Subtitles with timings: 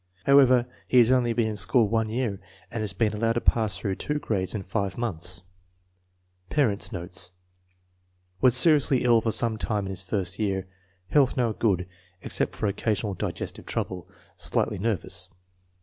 [0.25, 2.39] However, he has only been in school one year
[2.71, 5.43] and has been allowed to pass through two grades in five months.
[6.49, 7.29] Parents 9 notes.
[8.41, 10.65] Was seriously ill for some time in his first year.
[11.09, 11.87] Health now good,
[12.23, 14.09] except for occasional digestive trouble.
[14.35, 15.29] Slightly nervous.